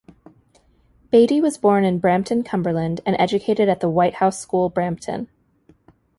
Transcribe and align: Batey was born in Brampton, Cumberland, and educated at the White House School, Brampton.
Batey 1.13 1.39
was 1.43 1.59
born 1.59 1.83
in 1.85 1.99
Brampton, 1.99 2.41
Cumberland, 2.43 3.01
and 3.05 3.15
educated 3.19 3.69
at 3.69 3.81
the 3.81 3.87
White 3.91 4.15
House 4.15 4.39
School, 4.39 4.67
Brampton. 4.67 5.27